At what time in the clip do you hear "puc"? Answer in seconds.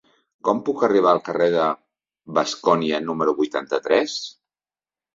0.69-0.85